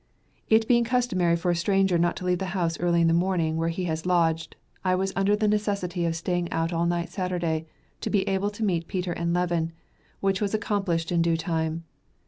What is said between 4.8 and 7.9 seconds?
I was under the necessity of staying out all night Saturday,